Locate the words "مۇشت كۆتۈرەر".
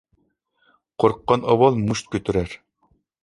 1.91-2.57